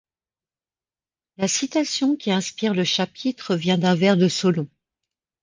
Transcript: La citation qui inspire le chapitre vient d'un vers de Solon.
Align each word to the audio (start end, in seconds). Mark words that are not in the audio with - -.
La 1.37 1.47
citation 1.47 2.15
qui 2.15 2.31
inspire 2.31 2.73
le 2.73 2.83
chapitre 2.83 3.55
vient 3.55 3.77
d'un 3.77 3.93
vers 3.93 4.17
de 4.17 4.27
Solon. 4.29 4.67